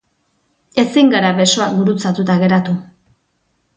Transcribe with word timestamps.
Ezin 0.83 1.11
gara 1.15 1.29
besoak 1.41 1.77
gurutzatuta 1.81 2.39
geratu. 2.45 2.75